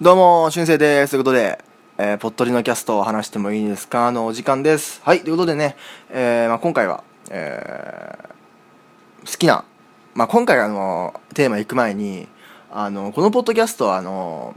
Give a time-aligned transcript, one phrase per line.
[0.00, 1.10] どうも、しゅんせいです。
[1.10, 1.58] ということで、
[1.98, 4.12] えー、ぽっとりのキャストを話してもいいですか？
[4.12, 5.00] のお時間です。
[5.02, 5.74] はい、ということでね、
[6.10, 7.02] えー、まあ、今回は、
[7.32, 9.64] えー、好きな、
[10.14, 12.28] まあ、今回あの、テーマ行く前に、
[12.70, 14.54] あの、このポッドキャストは、あの、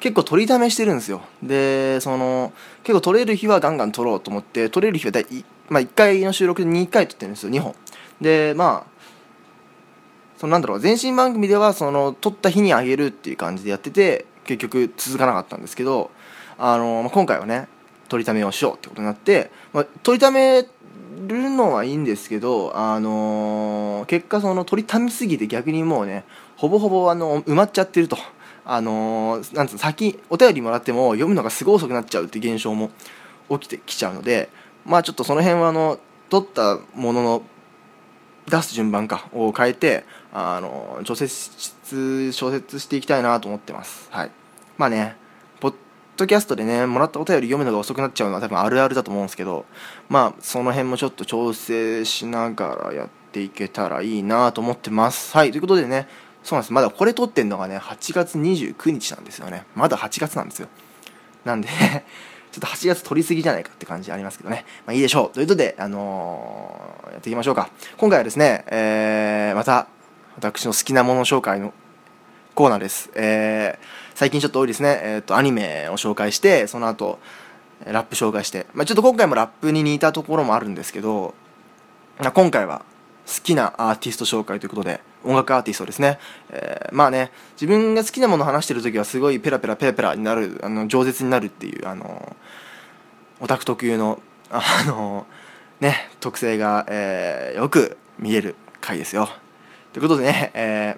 [0.00, 1.22] 結構取りためしてるんですよ。
[1.42, 2.52] で、その、
[2.82, 5.26] 結構撮れる日はガンガン撮ろうと思って、撮れる日はだい、
[5.70, 7.74] まあ、1回の収録で2回撮ってるんですよ、2本。
[8.20, 8.90] で、まあ、
[10.36, 16.10] そのなんだろう、前身番組では、その、撮った日にあげるっていう感じでやってて、結局続かなかったんですけど、
[16.58, 17.68] あのまあ、今回はね
[18.08, 26.24] 取りためをしようってことになって、まあ、取りためるのはいいんですけど、あのー、結果その取りためすぎて逆にもうね
[26.56, 28.16] ほぼほぼあの埋まっちゃってると。
[28.66, 32.90] あのー、なんつうの先お便りもらっても読むのがすごい遅くなっちゃうって現象も
[33.50, 34.48] 起きてきちゃうので
[34.86, 35.98] まあちょっとその辺はあの
[36.30, 37.42] 取ったものの
[38.48, 44.08] 出す順番かを変えてあの調節小説していきたいなと思ってます。
[44.10, 44.30] はい。
[44.76, 45.16] まあね
[45.60, 45.74] ポッ
[46.16, 49.64] ドキャストでねもらったお便り読むのが遅くなっちゃうのは多分あるあるだと思うんですけど
[50.08, 55.36] まあその辺もちょっと調整しながらやっていけたらいいなと思ってます。
[55.36, 56.08] はいということでね
[56.42, 56.72] そうなんです。
[56.72, 59.64] まだこれ撮ってんのがね8月29日なんですよね。
[59.74, 60.68] まだ8月なんですよ。
[61.44, 61.68] なんで
[62.54, 64.64] ちょっと8月取りすぎじゃないかって感じありますけどね。
[64.86, 65.30] まあいいでしょう。
[65.30, 67.68] ということで、あのー、やっていきましょうか。
[67.96, 69.88] 今回はですね、えー、また、
[70.36, 71.72] 私の好きなもの紹介の
[72.54, 73.10] コーナーです。
[73.16, 75.00] えー、最近ちょっと多いですね。
[75.02, 77.18] えっ、ー、と、アニメを紹介して、その後、
[77.86, 81.34] ラップ紹介して、まあちょっと今回もラップに似たところもあるんですけど、
[82.34, 82.84] 今回は
[83.26, 86.18] 好きなアーティスト紹介ということで、音楽アーティストですね。
[86.50, 92.36] えー、まあね、自分が好きなものを話してる時はすごいペラペラペラペラになる、あの、饒舌になるっていう、あの、
[93.40, 95.26] オタク特有の、あの、
[95.80, 99.28] ね、特性が、えー、よく見える回ですよ。
[99.92, 100.96] ということでね、え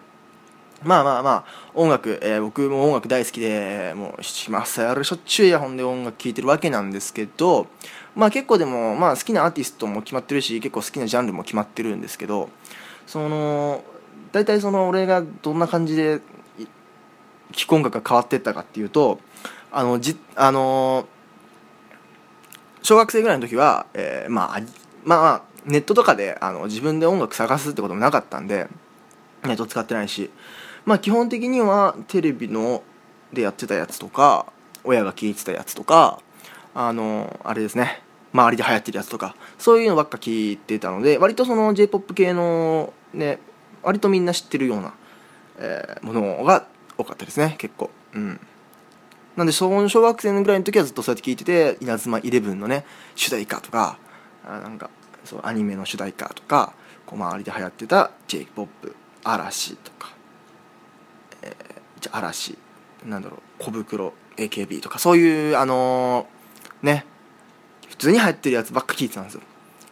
[0.84, 7.66] ー、まあまあまあ、音楽、えー、僕も音楽大好きで、もう、しますやるしょっちゅうイヤホンで音楽聴いてるわけなんですけど、
[8.14, 12.50] まあ結構でも、まあ好きなアーティストも決まってるし、結構好きなジャンルも決まってるんですけど、
[13.06, 13.84] その、
[14.36, 16.20] 大体その俺がどんな感じで
[17.52, 19.18] 聴く音楽が変わってったかっていうと、
[19.72, 21.08] あの、じ、あの
[22.82, 24.60] 小学生ぐらいの時は、えー、まあ、
[25.06, 28.68] まあ、ネットとかであの自分で音楽探すってこともなかったんで、
[29.42, 30.28] ネット使ってないし、
[30.84, 32.82] まあ基本的にはテレビの
[33.32, 34.52] でやってたやつとか、
[34.84, 36.20] 親が聴いてたやつとか、
[36.74, 38.02] あの、あれですね、
[38.36, 43.38] 周りで流行ってるやつとかそういうのばっか聞いてたので割とその j p o p 系のね
[43.86, 44.94] 割とみんな知ってるような、
[45.58, 46.66] えー、ものが
[46.98, 47.90] 多かったですね結構。
[48.14, 48.40] うん。
[49.36, 53.98] なんで小小学生ぐらいの時はずっとそうやって聞いてて稲妻イレブンのね主題歌とか
[54.44, 54.90] あなんか
[55.24, 56.72] そうアニメの主題歌とか
[57.04, 58.92] こう周りで流行ってた j p o p
[59.22, 60.10] 嵐とか、
[61.42, 61.54] えー、
[62.00, 62.58] じゃ嵐
[63.04, 67.04] なんだろう小袋 AKB とかそういうあのー、ね
[67.88, 69.42] 普通に流行ってるやつばっか聞いてたんですよ。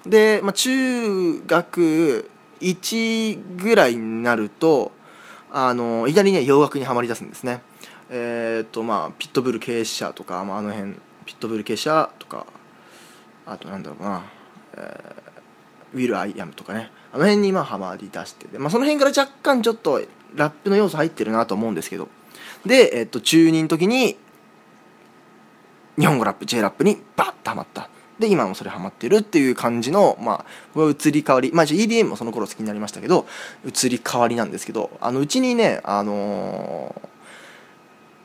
[0.04, 4.92] で、まあ、中学1ぐらいになると
[5.50, 7.62] あのいきなりね洋楽にはまりだすんですね。
[8.10, 10.94] えっ、とまあピットブル傾斜とか、まあ、あの辺
[11.24, 12.46] ピットブル傾斜とか
[13.46, 14.22] あとなんだろうな、
[14.76, 16.90] えー、ウィル・アイ・アムとかね。
[17.12, 20.02] あの辺にまあハマりだしてて、まあ、その辺から若干ちょっと
[20.34, 22.08] ラップの要素入ってるなと思うんですけど。
[22.66, 24.16] で、えっ、と中2の時に
[25.96, 27.88] 日本語ラップ J ラップにバッとハマった。
[28.18, 30.44] で今もそれハマってるっていう感じのま
[30.76, 33.26] あ移り変わりまあ EDM もその頃好きになりましたけど
[33.64, 36.94] 移り変わりなんですけどあのうちにねあの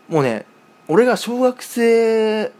[0.09, 0.45] ー、もうね
[0.87, 2.51] 俺が小学生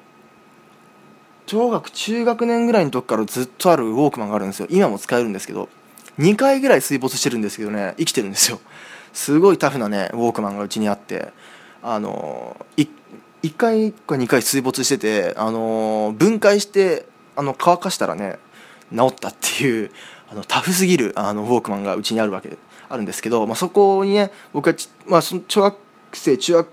[1.46, 4.68] 小学中学年ぐらいの時からずっとあるウォークマンがあるんですよ。
[4.70, 5.68] 今も使えるんですけど
[6.20, 8.60] 2回ぐらい水没してるんですけどね生きてるんですよ。
[9.14, 11.32] すごいタフなねウォークマンがうちにあって
[11.82, 12.88] あのー、
[13.44, 17.06] 1回か2回水没してて、あのー、分解して
[17.40, 18.38] あの乾かしたらね
[18.94, 19.92] 治ったっていう
[20.30, 22.58] あのタフすぎるあのウォークマンがうちにあるわけ
[22.90, 24.76] あるんですけど、まあ、そこにね僕は
[25.08, 25.78] まあ、その小学
[26.12, 26.68] 生中学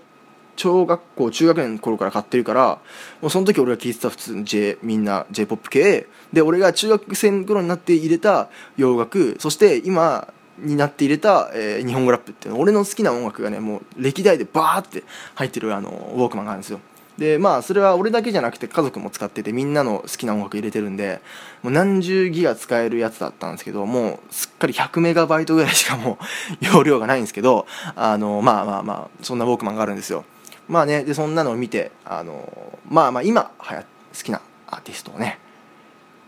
[0.57, 2.79] 小学校中学年の頃から買ってるから
[3.21, 6.07] もうその時俺が聴いてた普通の J みんな j p o p 系。
[6.33, 12.59] で俺が中学生の頃になって入れた洋楽そして今になって入れた、えー、日本語ラップっていうの。
[12.59, 15.03] 俺の好きな音楽がねもう歴代でバーって
[15.35, 16.81] 入ってるあのウォークマンがあるんですよ。
[17.17, 21.21] でまあそれは俺だけじゃなくて家族も使っててみんなの好きな音楽入れてるんで
[21.63, 26.19] もう何十ギガ使えるやつだったんですけどもうすっかり100メガバイトぐらいしかも
[26.61, 27.65] う 容量がないんですけど
[27.95, 30.25] あのまあまあまあそんなウォークマンがあるんですよ。
[30.67, 32.51] まあねでそんなのを見てあの
[32.87, 33.83] まあまあ今はや
[34.15, 35.39] 好きなアーティストをね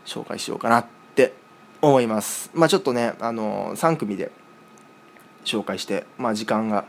[0.06, 1.34] 紹介しようかなって
[1.82, 2.50] 思います。
[2.52, 4.32] まあちょっとねあの3組で
[5.44, 6.84] 紹介してまあ時間が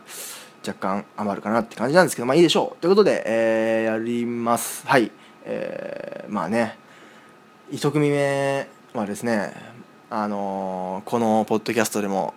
[0.66, 2.82] 若干余るかなって感じなんですけどまあいいでしょう。
[2.82, 4.86] ということで、えー、やります。
[4.88, 5.12] はい。
[5.44, 6.78] えー、まあね
[7.72, 9.54] 1組目はですね
[10.10, 12.36] あのー、このポッドキャストでも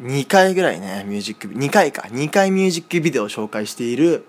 [0.00, 2.02] 2回ぐらいねミュージック2回か。
[2.08, 4.26] 2回ミュージックビデオを紹介している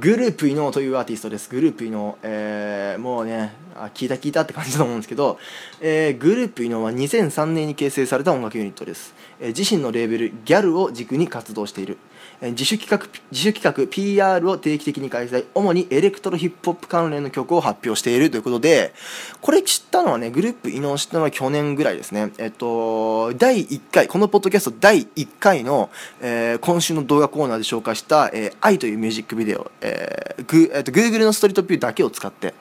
[0.00, 1.48] group_inou というアーティストです。
[1.50, 5.38] group_inou、えー、もうねあ聞いた聞いたって感じだと思うんですけど、
[5.80, 11.98] えー、 group_inou は2003年に形成された音楽ユニットです、えー、自身のレーベル GAL を軸に活動している。
[12.40, 15.46] 自主企画自主企画 PR を定期的に開催。
[15.54, 18.94] 主にエレクトロヒップホップ関連の曲を発表しているということで
[19.40, 22.32] これ知ったのはね group_inou 知ったのは去年ぐらいですね。
[22.38, 25.90] えっと第1回このポッドキャスト第1回の、
[26.20, 32.54] えー、今週の動画コーナーで紹介した「えー、 EYE」というミュージックビデオ、えーグえー、と Google のストリートビューだけを使って、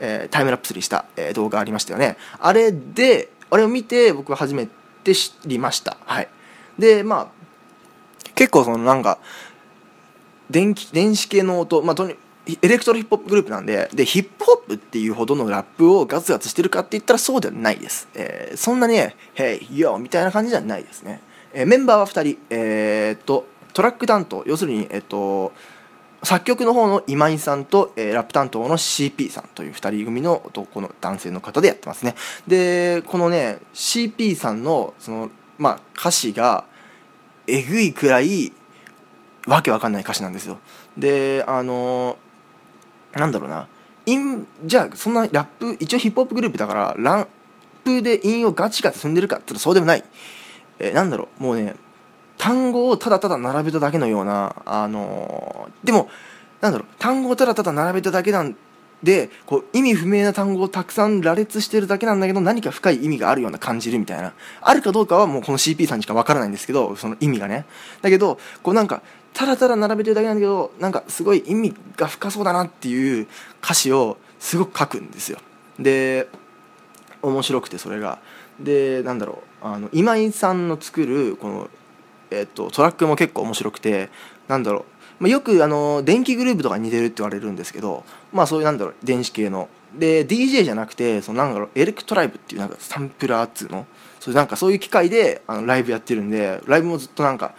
[0.00, 2.18] えー、タイムラプスにした、えー、動画ありましたよね。
[2.40, 4.68] あれであれを見て僕は初め
[5.02, 5.96] て知りました。
[6.04, 6.28] はい。
[6.78, 7.37] でまあ
[8.38, 9.18] 結構そのなんか
[10.48, 12.14] 電気電子系の音まあ本当に
[12.62, 21.20] エレクトロヒップホップグループなんででヒップホップっていうほどのラップをガツガツしてるかって言ったらそうではないです、えー、そんなね「Hey yo」みたいな感じじゃないですね、
[21.52, 25.52] えー、メンバーは2人えー、っとトラック担当要するにえっと
[26.22, 32.14] 作曲の方の今井さんと、えー、ラップ担当の CP さんという2人組の男の男性の方でやってますね。
[32.46, 36.64] でこのね CP さんのそのまあ歌詞が
[37.48, 38.52] えぐいくらい
[39.46, 40.58] わけわかんない歌詞なんですよ。
[40.96, 42.18] であの
[43.14, 43.66] なんだろうな。
[44.06, 47.28] インじゃあそんなラップ一応ヒップホップグループだからラッ
[47.84, 50.04] プで韻をガチガチ踏んでるかって言ったらそうでもない。
[50.78, 51.42] えなんだろう。
[51.42, 51.76] もうね
[52.36, 56.08] 単語をただただ並べただけのようなあのでも
[56.60, 56.88] なんだろう。
[56.98, 58.56] 単語をただただ並べただけなん
[59.02, 64.32] でこう意味不明な単語をたくさん羅列してるだけなんだけど何か深い意味があるような感じるみたいな。
[64.60, 67.64] あるかどうかはもうこの CP さんにしか分からないんですけどその意味がね。
[68.02, 69.02] だけどこうなんか
[69.34, 73.28] ただただ並べてるだけなんだけどなんかすごい意味が深そうだなっていう
[73.62, 75.38] 歌詞をすごく書くんですよ。
[75.78, 76.28] で
[77.22, 78.18] 面白くてそれが。
[78.58, 79.66] でなんだろう。
[79.66, 81.70] あの今井さんの作るこの、
[82.30, 84.08] えっと、トラックも結構面白くて
[84.48, 84.84] なんだろう。
[85.20, 89.68] まあ、よくあの電気グループとか似てるって言われるんですけどまあそういうなんだろう電子系の。
[89.98, 93.86] で DJ じゃなくてそのなんだろうエレクトライブっていうなんかサンプラーっつうの？
[94.20, 97.54] それなんかそういう機械であのライブやってるんでライブもずっとなんか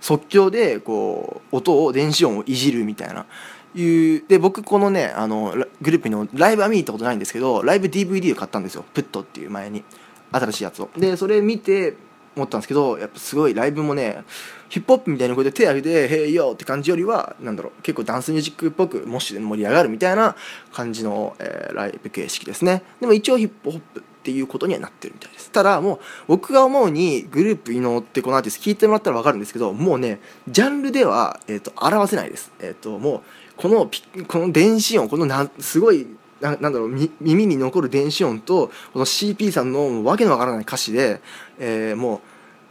[0.00, 3.26] 即興でこう音を電子音をいじるみたいな。
[3.74, 8.84] いうで僕このねあのグループのライブは見に行ったことないんですけどライブ DVD を買ったんですよ。
[8.92, 9.84] プットっていう前に。
[10.32, 10.88] 新しいやつを。
[10.96, 11.94] でそれ見て
[12.36, 14.24] 思ったんですけどやっぱすごいライブもね
[14.68, 20.34] ヒップホップみたいな声で手挙げて「へいよ」って感じよりはなんだろう結構ダンスミュージックっぽくモッシュで盛り上がるみたいな
[20.72, 22.82] 感じの、えー、ライブ形式ですね。
[23.00, 25.50] でも一応ヒップホップっていうことにはなってるみたいです。
[25.50, 25.98] ただもう
[26.28, 32.52] 僕が思うにグループ伊能ってこのアーティスト聞いてもらったら分かるんですけどもうねジャンルでは、えーと、表せないです。
[32.60, 33.20] えっ、ー、ともう
[33.56, 33.90] この
[34.28, 36.06] この電子音このなすごい
[36.42, 41.22] ななんだろう耳に残る電子音とこの CP さんのわけのわからない歌詞で、
[41.58, 42.20] えー、もう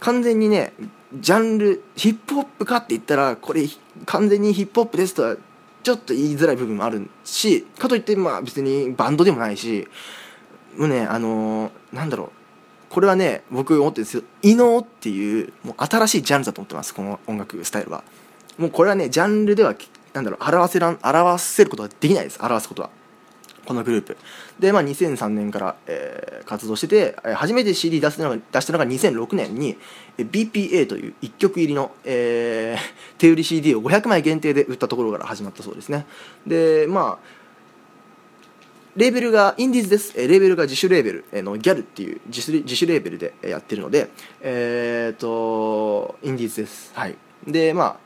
[0.00, 0.74] 完全にね
[1.14, 3.66] ジャンルヒップホップかって言ったらこれ
[4.04, 5.36] 完全にヒップホップですとは
[5.82, 9.88] ちょっと言いづらい部分もあるしかといってまあ別にバンドでもないし
[10.76, 12.42] もうねあのー、なんだろう
[12.92, 14.22] これはね僕思ってるんですよ。
[14.42, 18.04] 異能っていうもう新しいジャンルだと思ってますこの音楽スタイルは。
[18.58, 19.74] もうこれはねジャンルでは
[20.12, 22.38] なんだろう表せらん表せることはできないです。
[22.42, 22.90] 表すことは。
[23.66, 24.16] このグループ
[24.58, 29.76] で、まあ、2003年から、えー、活動してて初めて CD 出したのが出したのが2006年に
[30.18, 32.80] BPA という1曲入りの、えー、
[33.18, 36.06] 手売り CD を500枚限定で売ったところから始まったそうですね
[36.46, 37.42] でまあ
[38.94, 40.14] レーベルがインディーズです。
[40.18, 44.10] レーベルが自主レーベルのギャルっていう自主自主レーベルでやってるので、
[44.42, 46.92] えっ、と、インディーズです。
[46.94, 47.16] はい。
[47.46, 47.98] で、ま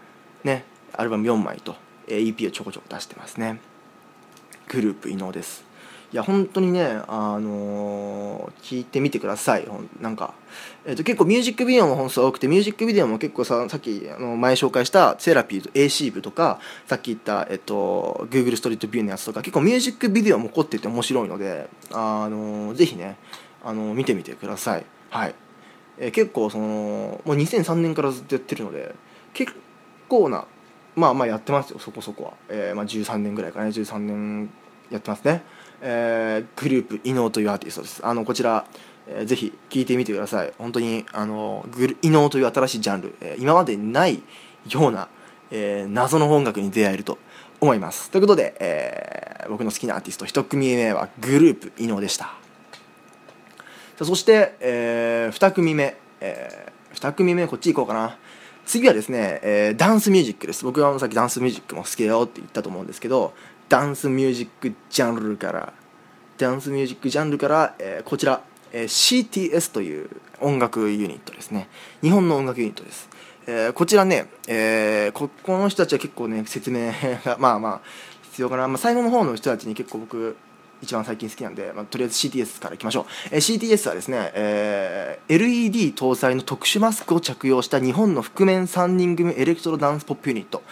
[0.45, 1.75] あ、ね、アルバム4枚と
[2.07, 3.59] EP をちょこちょこ出してますね。
[4.69, 5.67] グループ伊能です。
[6.13, 9.67] いや本当にねあのー、聞いてみてください。
[10.01, 10.35] なんか、
[10.85, 23.17] えーと、結構ミュージックビデオも本数多くてミュージックビデオも結構ささっきあの前紹介したセラピーと AC 部とかさっき言った、え、ー、と Google ストリートビューのやつとか結構ミュージックビデオも凝ってて面白いのであのー、ぜひね
[23.65, 24.87] あの見てみてください。
[25.11, 25.35] はい、
[25.99, 28.95] え結構そのもう2003年からずっとやってるので
[29.35, 29.53] 結
[30.09, 30.47] 構な
[30.97, 34.51] まあまあやってますよそこそこは、えー、まあ、13年ぐらいかね13年
[34.91, 35.43] やってますね、
[35.83, 38.05] えー、グループ伊能というアーティストです。
[38.05, 38.65] あのこちら、
[39.07, 40.53] えー、ぜひ聴いてみてください。
[40.59, 44.23] 本当にあのグル伊能という新しいジャンル、え、今までない
[44.71, 45.09] ような、
[45.51, 47.19] えー、謎の音楽に出会えると
[47.61, 48.11] 思います。
[48.11, 52.33] ということで、えー、僕の好きなアーティスト1組目はグループ伊能でした。
[54.01, 58.19] そして、えー、2組目、えー、2組目こっち行こうかな。
[58.67, 60.65] 次はですね、えーダンスミュージックです。
[60.65, 63.33] 僕はさっきダンスミュージックも好きだよって言ったと思うんですけど
[63.69, 65.73] ダンスミュージックジャンルから
[66.37, 68.43] ダンスミュージックジャンルから、えーこちら、
[68.73, 71.69] えー CTS という音楽ユニットですね。
[72.03, 73.09] 日本の音楽ユニットです、
[73.47, 76.93] えーこちらね、えーここの人たちは結構ね説明
[77.25, 77.81] がまあまあ
[78.25, 80.37] 必要かな、まあ、最後の方の人たちに結構僕
[80.87, 90.63] 一番最近好きなんで、まあ、とりあえず CTS からいきましょう、えー CTS はですね、えー LED 搭載の特殊マスクを着用した日本の覆面3人組エレクトロダンスポップユニット。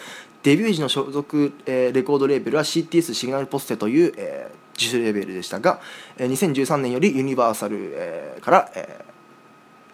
[0.43, 5.79] デビュー時の所属、えーレコードレーベルは CTS シグナルポステという、えー自主レーベルでしたが、
[6.17, 9.15] えー2013年よりユニバーサル、えーから、えー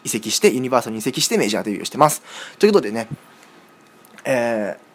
[0.03, 2.23] 移籍してユニバーサルに移籍してメジャーデビューしてます。
[2.57, 3.07] ということでね、
[4.25, 4.90] えー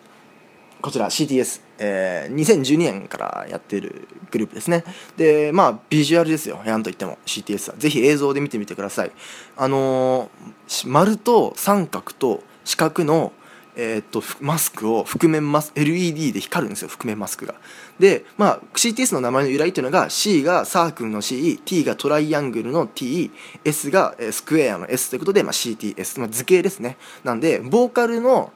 [0.86, 4.84] こちら CTS、えー2012年からやってるグループですね。
[5.16, 6.62] でまあビジュアルですよ。
[6.64, 7.76] なんといっても CTS は。
[7.76, 9.10] ぜひ映像で見てみてください。
[9.56, 13.32] あのー丸と三角と四角の
[13.74, 16.88] えーっとマスクを覆面マス LED で光るんですよ。
[16.88, 17.56] 覆面マスクが。
[17.98, 26.96] でまあ CTS の名前の由来というのが C がサークルの CT がトライアングルの TS がスクエアの S ということで、まあ、CTS、まあ、図形ですね。
[27.24, 28.52] なんでボーカルの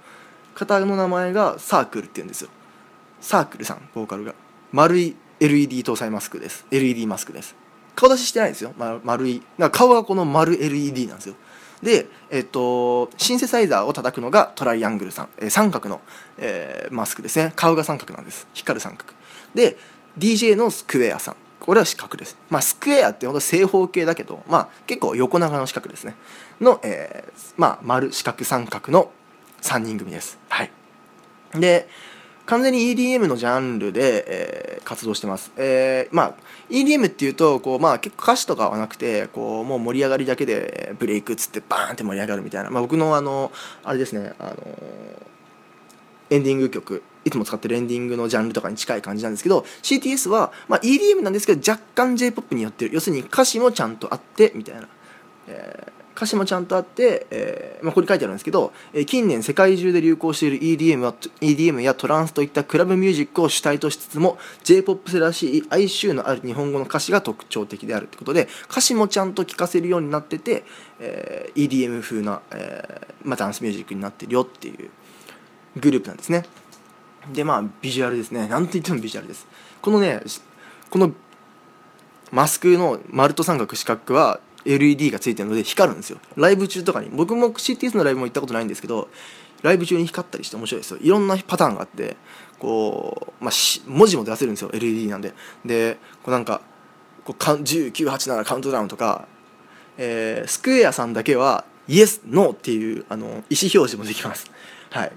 [0.55, 2.51] 方の名前がサークルって言うんですよ。
[3.21, 4.35] サークルさんボーカルが。
[4.73, 6.67] 丸い LED 搭載マスクです。
[6.71, 7.55] LED マスクです。
[7.97, 9.43] 顔出ししてないんですよ、ま、丸い。
[9.73, 11.35] 顔がこの丸 LED なんですよ。
[11.83, 16.01] で、えっと、シンセサイザーを叩くのがトライアングルさん、えー三角の、
[16.39, 17.53] えーマスクですね。
[17.57, 18.47] 顔が三角なんです。
[18.53, 19.13] 光る三角。
[19.55, 19.77] で
[20.19, 21.37] DJ のスクエアさん。
[21.59, 22.37] これは四角です。
[22.49, 26.17] まあスクエアってほんと正方形だけどまあ結構横長の四角ですね。
[26.61, 29.11] の、えーまあ丸四角三角の
[29.63, 30.39] 3人組です。
[30.49, 30.71] はい。
[31.55, 31.89] で
[32.47, 36.35] 完全に EDM のジャンルで、えー活動してます、えーまあ
[36.69, 43.53] EDM っていうとこう、まあ、結構歌詞とかはなくてこうもう盛り上がりだけでブレイクっつってバーンって盛り上がるみたいな、まあ、僕のあの
[43.85, 44.57] あれですねあの
[46.31, 47.03] エンディング曲。
[47.23, 52.95] いつも使ってるエンディングのジャンルとかに近い感じなんですけど CTS は、まあ、EDM なんですけど若干 j p o p によってる。
[52.95, 54.89] 要するに歌詞もちゃんとあってみたいな、
[55.49, 70.65] えー歌詞もちゃんとあって、えーまあ、ここに書いてあるんですけど、えー近年世界中で流行している EDM, は EDM やトランスといったクラブミュージックを主体としつつも j p o p らしい哀愁のある日本語の歌詞が特徴的であるということで歌詞もちゃんと聴かせるようになってて、
[70.99, 74.91] えー EDM 風な、えーまあ、ダンスミュージックになってるよっていう
[75.77, 76.45] グループなんですね。
[77.33, 78.47] でまあビジュアルですね。
[78.47, 79.47] なんと言ってもビジュアルです。
[79.81, 80.21] このね
[80.91, 81.13] この
[82.31, 86.19] マスクの丸と三角四角は LED がついてるので光るんですよ。
[86.37, 87.11] ライブ中とかに。
[87.11, 89.09] 僕も CTS のライブも行ったことないんですけど
[89.63, 90.99] ライブ中に光ったりして面白いですよ。
[91.01, 92.17] いろんなパターンがあって
[92.59, 95.35] こう、まあ、し文字も出せるんですよ LED なんで。
[95.65, 96.61] でこうなんか
[97.25, 99.27] こうカウン1987カウントダウンとか、
[99.97, 104.51] えースクエアさんだけはイエスノーっていうあの意思表示もできます。
[104.91, 105.13] はい。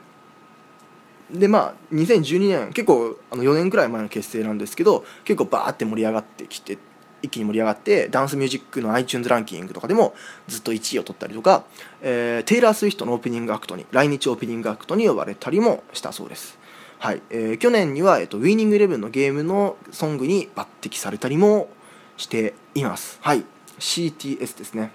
[1.31, 6.77] でまあ2012年結構あの4年くらい前の結成なんですけど結構バーって盛り上がってきて
[7.23, 10.13] 一気に盛り上がってダンスミュージックの iTunes ランキングとかでも
[10.47, 11.63] ずっと1位を取ったりとか、
[12.01, 16.59] えーテイラー・スウィフトのオープニングアクトに来日オープニングアクトに呼ばれたりもしたそうです、
[16.99, 17.21] はい。
[17.29, 21.69] えー去年には、えっとウイニングイレブンのゲームのソングに抜擢されたりも
[22.17, 23.17] しています。
[23.21, 23.45] はい。
[23.79, 24.91] CTS ですね。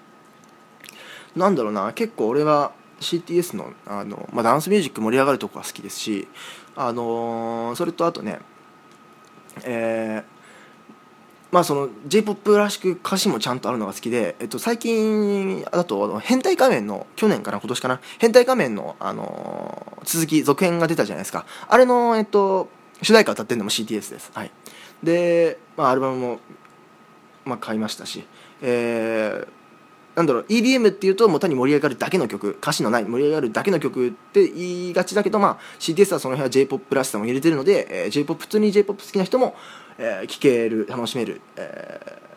[1.35, 1.93] なんだろうな。
[1.95, 6.29] 結構俺は CTS のあの、まあ、ダンスミュージック盛り上がるとこが好きですし、
[6.77, 8.39] あのーそれとあとね
[9.65, 10.38] えー
[11.51, 21.47] まあその j p o p らしく歌詞もちゃんとあるのが好きで、えっと、最近だとあの変態仮面の去年かな今年かな変態仮面の、あの続き続編が出たじゃないですか。
[21.69, 22.69] あれの、えっと、
[23.03, 24.31] 主題歌歌ってるのも CTS です。
[24.35, 24.51] はい。
[25.03, 26.41] で、まあ、アルバムも、
[27.45, 28.25] まあ、買いましたし、
[28.63, 29.59] えー
[30.19, 38.95] なんだろう EDM っていうともう単に盛り上がるだけの曲歌詞のない盛り上がるだけの曲って言いがちだけど、まあ、CTS はその辺は j p o p らしさも入れてるので、えー、j p o p 普通に j p o
[38.95, 39.55] p 好きな人も、
[39.99, 42.29] えー聞ける楽しめる、えー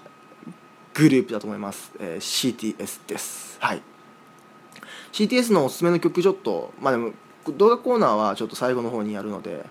[0.93, 3.57] グループだと思います、えー CTS です。
[3.59, 3.81] はい。
[5.13, 7.11] CTS のおすすめの曲ちょっとまあでも
[7.57, 9.63] 動画コーナーはちょっと最後の方にやるのでま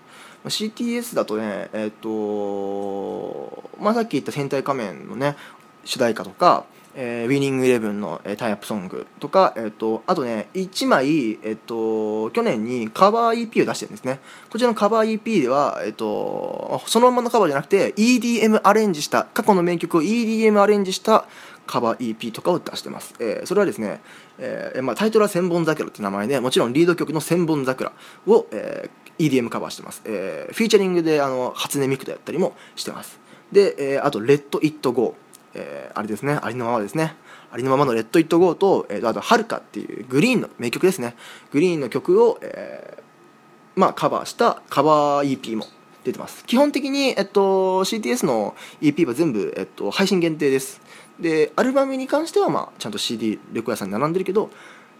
[0.45, 5.35] あ CTS だとねえっ、とまあさっき言った戦隊仮面のね
[5.83, 14.19] 主題歌とか、えーウィニングイレブンの、えータイアップソングとか、えっとあとね1枚、えっと去年にカバー EP を出してるんですね。
[14.49, 21.25] こちらのカバー EP では、えっとそのままのカバーじゃなくて EDM アレンジした過去の名曲を EDM アレンジした
[21.67, 24.01] カバー EP とかを出してます、えーそれはですね、
[24.39, 27.93] えーまあ、タイトルは「千本桜」って名前でもちろんリード曲の「千本桜
[28.27, 33.19] を」えー EDM カバーしてます、えーフィーチャリングであの初音ミクとやったりもしてます。
[33.51, 37.15] で、えーあと「Let It Go」えーあれですねありのままですね。
[37.51, 41.15] ありのままの「Let It Go と」えー、あと「はるか」っていう GReeeeN の名曲ですね。
[41.51, 45.67] GReeeeN の曲を、えー、まあカバーしたカバー EP も
[46.03, 46.45] 出てます。
[46.45, 50.81] 基本的に、えっと、CTS の EP は全部、えっと、配信限定です。
[51.19, 54.49] でアルバムに関しては、まあ、ちゃんと CD レコ屋さんに並んでるけど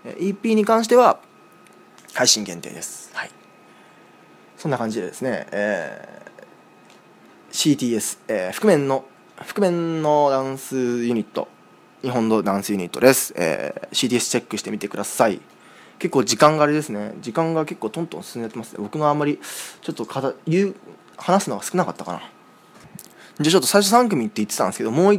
[0.06, 1.20] EP に関しては
[2.14, 3.10] 配信限定です。
[3.14, 3.32] はい。
[4.58, 9.06] そんな感じでですね、えー、CTS、えー、覆面の
[9.44, 11.48] 覆面のダンスユニット。
[12.04, 15.42] 日本のダンスユニットです、えー、CTS チェックしてみてください。
[15.98, 17.14] 結構時間があれですね。
[17.22, 18.80] 時間が結構トントン進んでますね。
[18.80, 19.40] 僕があんまり
[19.82, 20.08] ちょっと
[20.46, 20.76] 言う
[21.18, 22.20] 話すのが少なかったかな。
[22.20, 25.14] じゃあちょっと最初3組って言ってたんですけどもう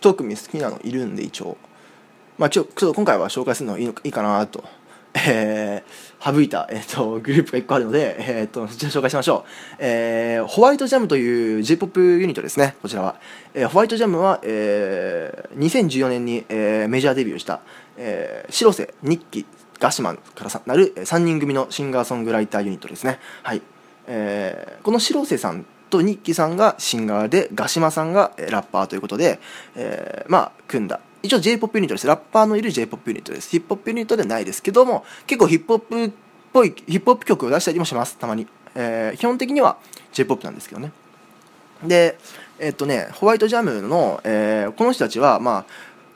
[0.00, 1.56] 1組好きなのいるんで一応。
[2.36, 4.64] まあちょっと今回は紹介するのいいのいいかなと。
[5.14, 13.16] えー、省いた、えーと、グループが1個あるので、えーと、そちら紹介しましょう、えー、ホワイトジャムという J−POP ユニットですねこちらは、
[13.54, 17.60] えー、ホワイトジャムは、えー、2014年に、えー、メジャーデビューした、
[17.96, 19.46] えー、白瀬日記
[19.78, 23.18] ガシマンからなる3人組のシンガーソングライターユニットですね。
[23.42, 23.62] はい、
[24.06, 29.38] えー、この白瀬さんと日記さんがシンガーでガシマさんがラッパーということで、
[29.76, 32.06] えー、まあ組んだ一応 J-POP ユニットです。
[32.06, 33.50] ラッパーのいる J-POP ユニットです。
[33.50, 36.10] ヒップホップユニットではないですけども、結構ヒップホップっ
[36.52, 38.46] ぽい、ヒップホップ曲を出したりもします、たまに。
[38.74, 39.78] えー、基本的には
[40.12, 40.92] J-POP なんですけどね。
[41.84, 42.18] で、
[42.58, 45.64] え、っとね、ホワイトジャムの、えー、この人たちは、まあ、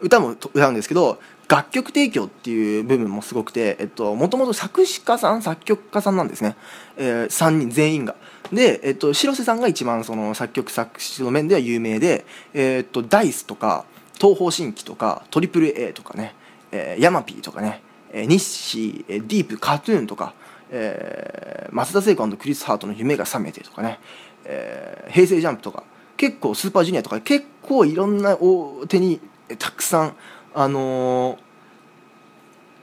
[0.00, 1.18] 歌も歌うんですけど、
[1.48, 6.56] 楽曲提供っていう部分もすごくて、えっと、もともと作詞家さん、作曲家さんなんですね。
[6.96, 8.14] えー、3人全員が。
[8.52, 13.84] で、えっと、白瀬さんが一番その作曲作詞の面では有名で、えー、っと、ダイスとか、
[14.22, 16.36] 東方神起とかトリプル a とかね、
[16.70, 20.34] えー、ヤマピーとかね、えー、日誌、えー、ディープカートゥーンとか、
[20.70, 23.98] えー、松田聖子クリス・ハートの夢が覚めてとかね、
[24.44, 25.82] えー、平成ジャンプとか
[26.16, 29.18] 結構スーパージュニアとか結構いろんな大手に
[29.58, 30.16] たくさん
[30.54, 31.36] あの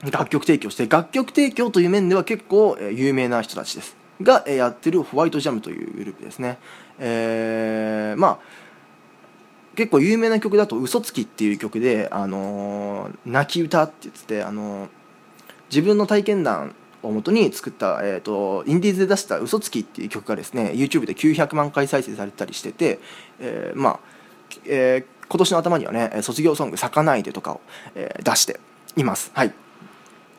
[0.02, 3.96] ー、楽曲提供して楽曲提供という面では結構有名な人たちです。
[4.22, 6.58] がやってるホワイトジャムというグループですね、
[7.00, 8.40] えー、まあ
[9.80, 14.90] 結構有名な曲だと「嘘つき」っていう曲で、あの、泣き歌って言ってて、あの、
[15.70, 23.00] 自分の体験談をもとに作った、えーと、インディーズで出した「嘘つき」っていう曲がですね YouTube で900万回再生されたりしてて、
[23.40, 24.00] えー、まあ、
[24.66, 27.62] えー、今年の頭にはね卒業ソング「咲かないで」とかを、
[27.96, 28.60] えー、出して
[28.98, 29.32] います。
[29.34, 29.54] はい、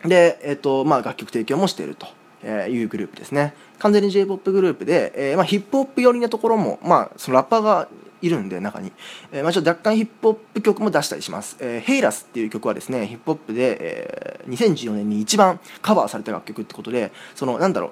[0.05, 2.07] で、えーとまあ、楽曲提供もしていると
[2.47, 3.55] いうグループですね。
[3.79, 7.89] 完全に J−POP グループで、えーまあ、ヒップホップ寄りなところも、まあ、そのラッパーが
[8.23, 8.93] いるんで中に、
[9.33, 17.91] えー、まあ、ちょっと若干ヒップホップ曲も出したりします、えー、ヘイラスっていう曲はですねヒップホップで、えー、2014年に一番カバーされた楽曲ってことでそのなんだろう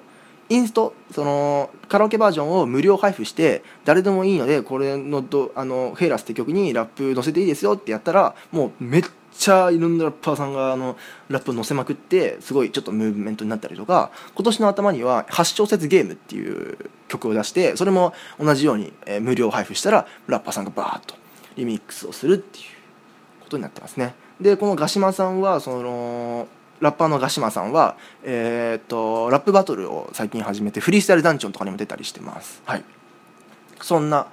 [0.49, 9.03] インストそのカラオケバージョンを無料配布して誰でもいいのでこれのどあのヘイラスって曲にラップ載せていいですよってやったらもうめっ
[9.39, 10.97] ちゃいろんなラッパーさんがあの
[11.29, 21.15] ラップを載せまくってすごいちょっとムーブメントになったりとか今年の頭には「8小節ゲーム」っていう曲を出してそれも同じように、え無料配布したらラッパーさんがバーッと
[21.55, 22.65] リミックスをするっていう
[23.39, 24.13] ことになってますね。
[24.41, 26.47] でこのガシマさんはその
[26.81, 32.61] ラッパーのガシマさんは、えー、っとラップバトルを最近始めてフリースタイルダンジョンとかにも出たりしてます。
[32.65, 32.83] はい。
[33.81, 34.27] そんな、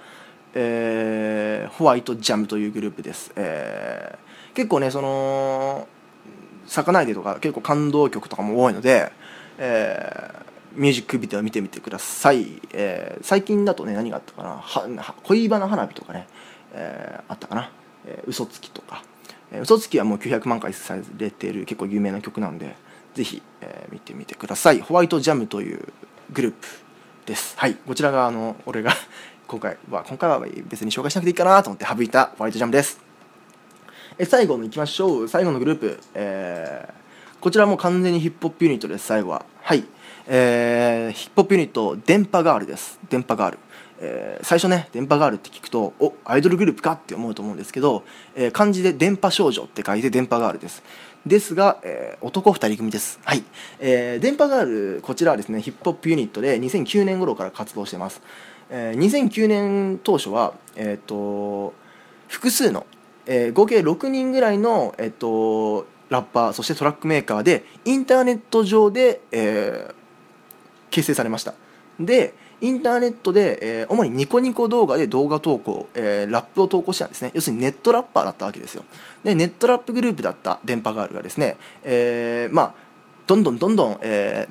[0.55, 4.26] えー、ホワイトジャムというグループです、えー
[4.57, 5.87] 結構ねその
[6.67, 9.13] 「咲かないで」とか結構感動曲とかも多いので、
[9.59, 14.57] えー、ミュージックビデオ見てみてください、えー、最近だとね何があったかな？
[14.57, 16.27] は恋バナ花火とかね、
[16.73, 17.71] えー、あったかな、
[18.07, 19.05] えー、嘘つきとか、
[19.53, 22.75] えー、嘘つきはもう900万回されてる結構有名な曲なんで
[23.15, 24.81] ぜひ、えー、見てみてください。
[24.81, 25.81] ホワイトジャムという
[26.33, 26.67] グループ
[27.25, 27.55] です。
[27.59, 27.75] はい。
[27.75, 28.93] こちらがあの俺が
[29.47, 33.06] 今回は今回は別に紹介しなくていいかなと思って省いたホワイトジャムです。
[34.19, 35.29] え最後のいきましょう。
[35.29, 39.45] 最後のグループ、えー、こちらも完全にヒップホップユニットです最後は。
[39.61, 39.85] はい。
[40.27, 42.99] えー、ヒップホップユニット電波ガールです。
[43.11, 43.59] 電波ガール。
[44.01, 50.83] えー、最初ね電波ガールって聞くとおアイドルグループかって思うと思うんですけど、えー、漢字で電波少女って書いて電波ガールです。
[51.27, 53.21] ですが、えー、男2人組です。
[53.23, 53.45] はい、
[53.81, 58.23] えー、電波ガールこちらはですねヒップホップユニットで2009年頃から活動してます、
[58.71, 61.75] えー、2009年当初はえっ、と
[62.29, 62.87] 複数の
[63.27, 69.95] えー、合計6人ぐらいの、えっと、ラッパーそしてトラックメーカーでインターネット上で、えー、
[70.91, 71.55] 結成されました。
[72.01, 77.31] でインターネットで、えー、主にニコニコ動画で動画投稿、えー、ラップを投稿したんですね。
[77.35, 78.85] 要するにネットラッパーだったわけですよ。
[79.25, 82.75] でネットラップグループだった電波ガールがですね、えー、まあ
[83.27, 84.49] どんどんどんどん、え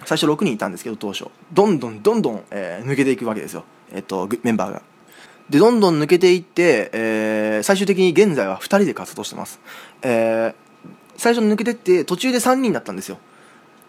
[0.00, 1.26] ー、最初6人いたんですけど当初。
[1.52, 4.82] どんどんどんどん、えー、抜けていくわけですよ、えーと、メンバーが。
[5.50, 7.33] でどんどん抜けていって、えー
[7.64, 9.58] 最終的に現在は2人で活動してます、
[10.02, 10.64] えー
[11.16, 13.18] 最初抜けてって途中で3人だったんですよ。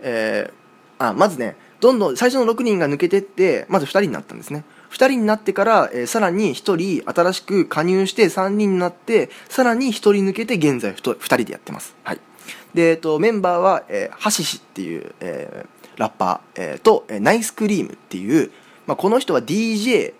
[0.01, 0.53] えー
[0.97, 4.63] あまずねどんどん最初の6人が抜けてってまず2人になったんですね。
[4.91, 6.53] 2人になってから、えーさらに1
[7.03, 11.95] 人新しく加入して3人になってさらに1人抜けて現在 2, 人でやってます。
[12.03, 12.19] はい。
[12.73, 18.51] で、えっと、メンバーは、えーハシシっていう、えーラッパー、えーと、えーナイスクリームっていう、
[18.85, 20.13] まあ、この人は DJ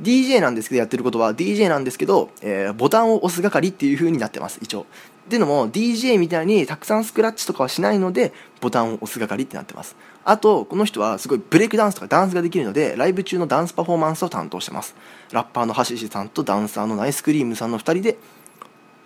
[0.00, 4.82] DJ なんですけどやってることは DJ なんですけど、えーボタンを押す係っていう風になってます一応。
[4.82, 4.84] っ
[5.28, 9.94] ていうのも DJ みたいにたくさんスクラッチとかはしないのでボタンを押す係ってなってます。
[10.24, 14.94] あとこの人はすごいブレイクダンスとかダンスができるのでライブ中のダンスパフォーマンスを担当してます。
[15.30, 18.18] ラッパーのハシシさんとダンサーのナイスクリームさんの2人で、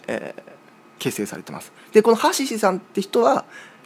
[0.06, 0.56] えー
[0.98, 1.72] 結成されてます。
[1.92, 3.44] でこのハシシさんって人は、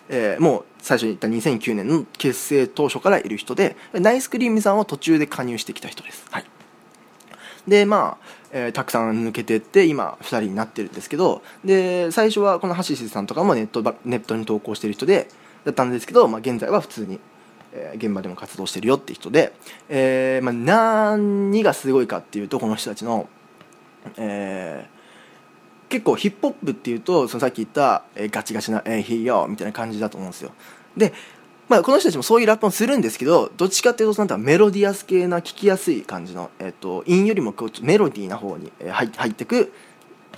[0.08, 6.24] えーもう最初に言った2009年の結成当初からいる人でナイスクリームさんは途中で加入してきた人です。
[6.30, 6.44] はい。
[7.68, 15.28] でまあ、えーたくさん抜けてって今2人になってるんですけどで最初はこのハシさんとかもネットネットに投稿してる人で
[15.64, 17.20] だったんですけど、まあ、現在は普通に、
[17.72, 19.52] えー現場でも活動してるよって人で、
[19.88, 23.28] えーまあ、何がすごいかっていうとこの人たちの、
[24.16, 25.00] えー
[25.90, 30.52] 結構ヒップホップっていうとそのさっき言った、えーガチガチな「えー、ヒーヨー」みたいな感じだと思うんですよ。
[30.96, 31.12] で
[31.70, 39.72] まあ、この人たちもそういうラップをするんですけどどっちかっていうとなんかメロディアス系な聞きやすい感じの、えっと韻よりもこうメロディーな方に、えー入ってく、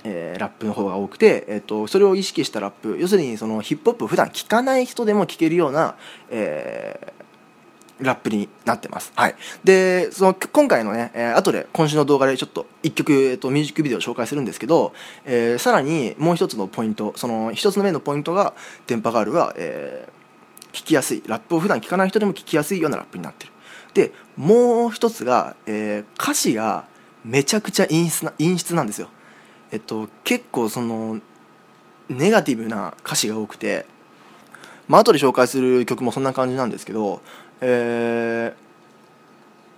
[0.03, 5.95] えーラップの方が多くて、えっとそれを意識したラップ要するにそのヒップホップを普段聞かない人でも聞けるような、
[6.29, 7.23] えー
[7.99, 9.13] ラップになってます。
[9.15, 9.35] はい。
[9.63, 14.93] で、その今回のね、えー後で今週の動画でちょっと一曲、えっと、ミュージックビデオを紹介するんですけど、
[15.25, 18.53] えーさらにもう一つのポイント、その一つの目のポイントが、
[18.87, 20.12] 電波ガールは、えー
[20.73, 21.23] 聞きやすい。
[21.25, 23.51] ラップを普段聞かない人でも聞きやすいようなラップになってる。
[23.93, 26.85] で、もう一つが、えー歌詞が
[27.23, 29.07] めちゃくちゃ陰湿な、陰湿なんですよ。
[29.71, 31.21] えっと、結構その、
[32.09, 33.85] ネガティブな歌詞が多くて、
[34.87, 37.21] まあ後で紹介する曲もそんな感じなんですけど、
[37.61, 38.63] えー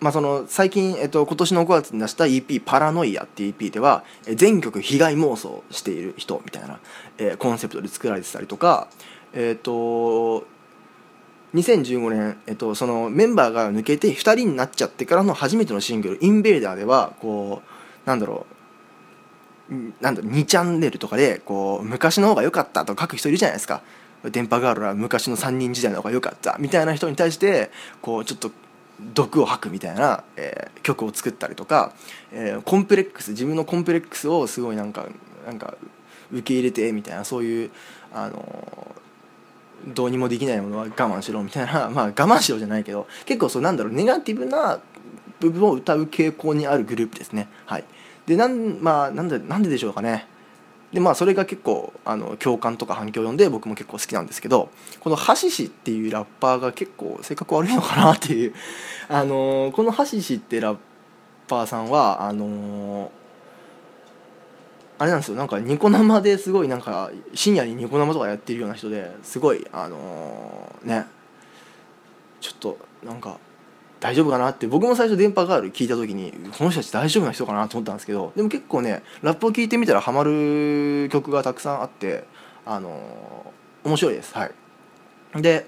[0.02, 4.04] まあ、その最近、えっと、今年の5月に出した EP「パラノイア」っていう EP では
[4.36, 6.80] 全曲被害妄想している人みたいな、
[7.18, 8.88] えーコンセプトで作られてたりとか
[9.34, 10.46] えっ、と
[11.56, 23.82] 2015年、えっと、そのメンバーが抜けて2人になっちゃってからの初めてのシングル「インベーダー」ではこうなんだろうなんだろう2チャンネルとかでこう昔の方が良かったと書く人いるじゃないですか。
[24.32, 26.58] 電波ガールは昔の3人時代の方が良かった。
[26.60, 28.52] みたいな人に対してこうちょっと
[29.14, 31.94] 毒を吐くみたいな、えー曲を作ったりとか、
[32.32, 35.08] えーコンプレックス自分のコンプレックスをすごいなんか
[35.46, 35.76] なんか
[36.32, 37.72] 受け入れてみたいなそういう
[38.14, 38.96] あの
[39.88, 44.80] どうにもできないものは我慢しろみたいな まあ我慢しろじゃないけど結構そうなんだろうネガティブな
[45.40, 47.48] 部分を歌う傾向にあるグループですね。
[47.66, 47.84] はい。
[48.26, 50.28] でなんまあなんでなんででしょうかね。
[50.94, 54.70] でまあそれが結構あの共感とか反響を呼んで僕も結構好きなんですけど
[55.02, 58.54] このハシシっていうラッパーが結構性格悪いのかなっていう。
[59.10, 60.78] あのーこのハシシってラッ
[61.48, 63.25] パーさんはあのー
[64.98, 65.38] あれなんですよ。
[65.38, 71.06] なんかニコ生ですごいなんか深夜にニコ生とかやってるような人ですごいあのーね。
[72.40, 73.38] ちょっとなんか
[74.00, 82.26] 大丈夫かなって僕も最初電波ガール聞いた時にこの人たち大丈夫な人かなと思ったんですけどでも結構ねラップを聞いてみたらハマる曲がたくさんあって
[82.66, 84.34] あのー面白いです。
[84.34, 84.46] は
[85.36, 85.42] い。
[85.42, 85.66] で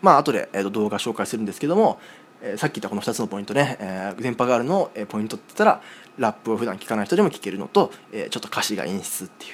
[0.00, 2.00] まあ後で、えーと動画紹介するんですけども、
[2.42, 5.82] えーさっき言ったこの2つのポイントね、えー電波ガールの、ポイントって言ったら
[6.18, 9.52] ラップを普段聞かない人でも聞けるのと、えーちょっと歌詞が陰湿っていう。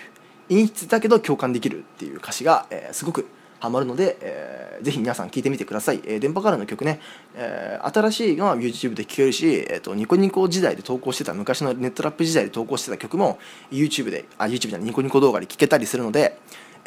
[0.48, 3.26] 陰湿だけど共感できるっていう歌詞が、えーすごく
[3.58, 7.00] ハマるので、えーぜひ皆さん聞いてみてください、えー電波ガールの曲ね、
[7.34, 13.38] えー新しいのは YouTube で聴けるし、えー、とニコニコ時代で投稿してた昔のネットラップ時代で投稿してた曲も
[13.70, 16.38] YouTube であ YouTube じゃないニコニコ動画で聴けたりするので、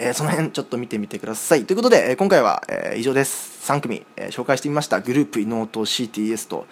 [0.01, 1.65] えーその辺ちょっと見てみてください。
[1.65, 3.69] ということで、えー今回は、えー以上です。
[3.69, 6.67] 3組、え紹介してみましたグループ伊能と CTS と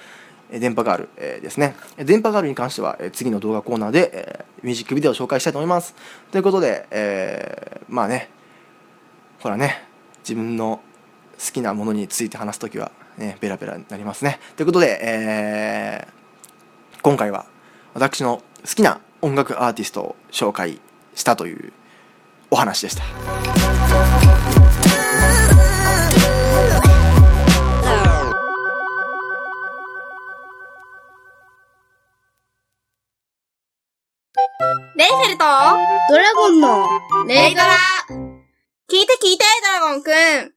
[0.49, 1.75] え電波ガール、えですね。
[1.97, 5.93] 電波ガールに関しては、え次の動画コーナーで、えミュージックビデオを紹介したいと思います。
[6.31, 8.29] ということで、えーまあね
[9.39, 9.83] ほらね
[10.19, 10.81] 自分の
[11.37, 14.39] 好きなものについて話すときは、ね、ベラベラになりますね。
[14.55, 16.07] ということで、え
[17.01, 17.45] 今回は
[17.93, 20.79] 私の好きな音楽アーティストを紹介
[21.13, 21.73] したという
[22.49, 23.03] お話でした。
[34.95, 35.45] レイフェルト？
[36.09, 36.87] ドラゴンの、
[37.27, 37.67] レイドラ。
[38.89, 40.13] 聞いて聞いて、ドラゴンくん。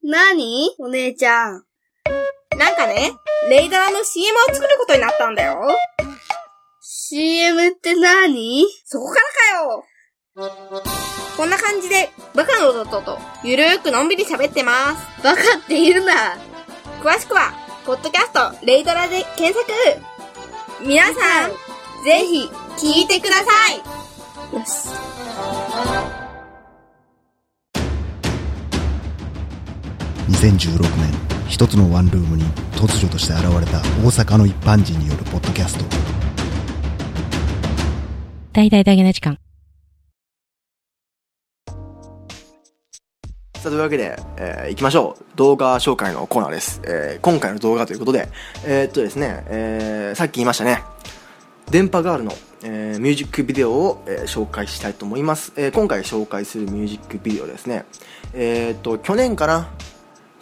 [0.08, 1.64] なにお姉ちゃん。
[2.56, 3.12] なんかね、
[3.50, 5.60] レイドラの CM を作ることになったんだよ。
[6.80, 8.64] CM って何？
[8.86, 10.50] そこからかよ
[11.40, 15.24] こんな感じで、バカの弟と、ゆるーくのんびり喋ってます。
[15.24, 16.36] バカって言うな。
[17.02, 17.54] 詳しくは、
[17.86, 21.50] ポッドキャスト、レイドラで検索皆さん、
[22.04, 23.78] ぜひ、聞いてください
[24.54, 24.90] よし。
[30.28, 35.86] 2016年一つのワンルームに突如として現れた大阪の一般人によるポッドキャスト
[38.52, 39.39] 大々大げな時間。
[43.60, 45.24] さあ、というわけで、えー行きましょう。
[45.36, 46.80] 動画紹介のコーナーです。
[46.82, 48.30] えー今回の動画ということで、
[48.64, 50.82] えーっとですね、えーさっき言いましたね、
[51.70, 55.52] 電波少女の、えーミュージックビデオを、えー紹介したいと思います。
[55.56, 57.84] えー今回紹介するミュージックビデオですね、
[58.32, 59.68] えーっと、去年かな？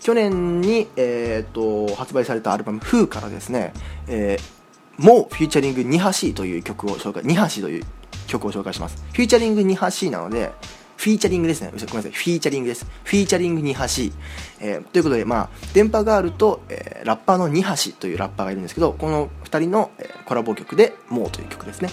[0.01, 3.73] 去年に、えーっと、発売されたアルバム、 WHO からですね、
[4.07, 7.85] えー、もうフューチャリング NIHA-C という曲を紹介、 NIHA-C という
[8.29, 9.03] 曲を紹介します。
[9.13, 10.53] フューチャリング NIHA-C なので、
[10.99, 11.71] フィーチャリングですね。
[11.73, 12.11] ごめんなさい。
[12.11, 12.85] フィーチャリングです。
[13.05, 14.13] フィーチャリング NIHA-C。
[14.61, 21.89] えーということで、まあ、電波ガールと、えーラッパーのニハシというラッパーがいるんですけど、この二人の、えーコラボ曲で、もうという曲ですね。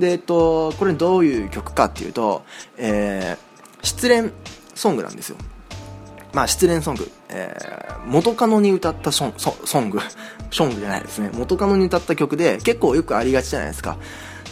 [0.00, 2.44] で、えっと、これどういう曲かっていうと、
[2.78, 3.46] えー
[3.82, 4.32] 失恋
[4.74, 5.36] ソングなんですよ。
[6.32, 11.30] まあ、失恋ソング、えー元カノに歌ったソング、ソングじゃないですね。
[11.34, 13.98] 元カノに歌った曲で、結構よくありがちじゃないですか。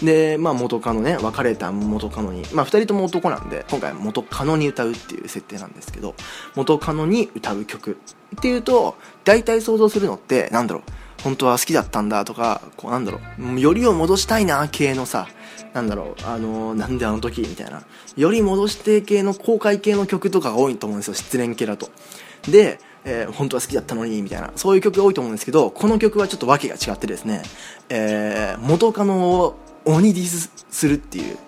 [0.03, 6.15] で、まあ、元カノね、別れた元カノに、まあ、二人とも男なんで、今回元カノに歌うっていう設定なんですけど、
[6.55, 7.99] 元カノに歌う曲
[8.37, 10.83] っていうと、大体想像するのって、なんだろう、
[11.23, 15.29] 本当は好きだったんだとか、こうなんだろう、よりを戻したいな系のさ、
[15.73, 17.83] なんだろう、あのーなんであの時みたいな、
[18.17, 21.89] より戻して系の公開系の曲とかが多いと思うんですよ、失恋系だと。
[22.49, 27.43] で、えー本当は好きだったのに、みたいな、そういう曲が多いと思うんですけど、この曲はちょっと訳が違ってですね、
[27.89, 31.39] えー元カノを鬼ディスするっていう、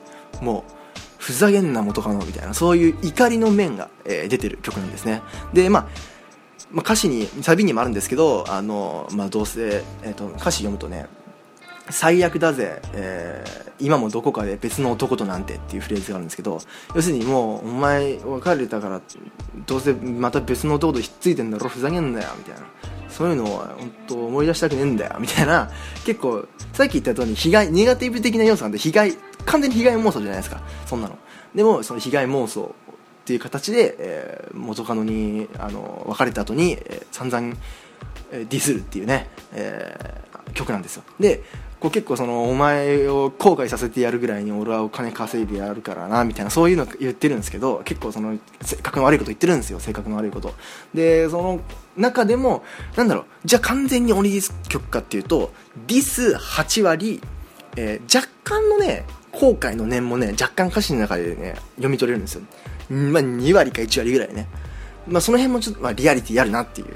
[0.42, 0.72] もう、
[1.18, 5.22] ふざけんな元カノみたいな、そういう怒りの面が、えー出てる曲なんですね。
[5.52, 5.86] で、まあ、
[6.70, 11.06] まあ、歌詞に、サビにもあるんですけど、あの、まあ、どうせ、えっ、と、歌詞読むとね、
[11.90, 16.60] 最悪だぜ、えー今もどこかで別の男となんてっていうフレーズがあるんですけど
[16.94, 19.00] 要するにもうお前別れたから
[19.66, 22.62] どうせまた別の男とひっついてんだろふざけんなよみたいな。
[23.08, 25.70] そういうのを本当思い出したくねえんだよみたいな。
[26.04, 29.12] 結構さっき言った通り被害ネガティブ的な要素なんで被害
[29.46, 30.60] 完全に被害妄想じゃないですか。
[30.84, 31.16] そんなの。
[31.54, 32.74] でもその被害妄想
[33.22, 37.56] っていう形で、えー元カノにあの別れた後に、えー散々
[38.32, 41.02] えーディスるっていうね、えー曲なんですよ。
[41.18, 41.42] で
[41.86, 50.52] こう結構そのお前を後悔させてやるぐらいに俺はお金稼いでやるからなみたいなそういうの言ってるんですけど結構その性格の悪いこと言ってるんですよ性格の悪いこと。
[50.94, 51.60] でその
[51.96, 52.64] 中でも
[52.96, 55.52] なんだろうじゃあ完全に鬼ディス曲かっていうと
[55.86, 57.20] ディス8割、
[57.76, 62.42] えー若干のね後悔の念もね若干歌詞の中でね読み取れるんですよ。
[62.90, 64.48] まあ2割か1割ぐらいね。
[65.06, 66.88] まあ、その辺もちょっと、まあ、リアリティあるなっていう。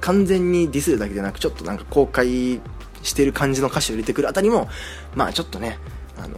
[0.00, 2.60] 完全にディスるだけでなくちょっとなんか公開
[3.02, 4.68] してる感じの歌詞を入れてくるあたりも
[5.14, 5.78] まあちょっとね
[6.16, 6.36] あの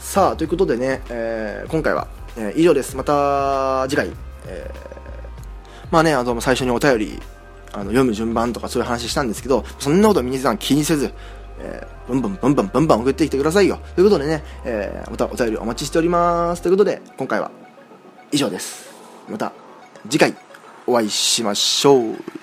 [0.03, 2.97] さあということでね、えー今回は、えー以上です。
[2.97, 4.11] また次回、
[4.47, 7.21] えーまあねあの最初にお便り
[7.73, 11.13] あの読む順番とかそういう話したんですけどそんなこと皆さん気にせず、
[11.61, 13.79] えーブンブンブンブンブンブン送ってきてくださいよ。
[13.95, 16.63] ということでね、えーまたお便りお待ちしております。
[16.63, 17.51] ということで今回は
[18.33, 18.91] 以上です。
[19.31, 19.53] また
[20.11, 20.35] 次回
[20.87, 22.42] お会いしましょう。